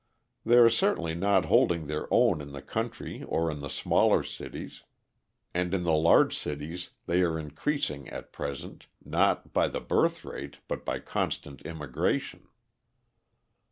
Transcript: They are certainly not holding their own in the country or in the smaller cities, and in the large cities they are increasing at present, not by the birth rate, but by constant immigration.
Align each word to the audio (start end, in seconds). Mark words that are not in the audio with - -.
They 0.43 0.57
are 0.57 0.67
certainly 0.71 1.13
not 1.13 1.45
holding 1.45 1.85
their 1.85 2.11
own 2.11 2.41
in 2.41 2.53
the 2.53 2.61
country 2.63 3.21
or 3.21 3.51
in 3.51 3.59
the 3.59 3.69
smaller 3.69 4.23
cities, 4.23 4.81
and 5.53 5.75
in 5.75 5.83
the 5.83 5.93
large 5.93 6.35
cities 6.35 6.89
they 7.05 7.21
are 7.21 7.37
increasing 7.37 8.09
at 8.09 8.33
present, 8.33 8.87
not 9.05 9.53
by 9.53 9.67
the 9.67 9.79
birth 9.79 10.25
rate, 10.25 10.57
but 10.67 10.83
by 10.83 10.97
constant 11.01 11.61
immigration. 11.67 12.47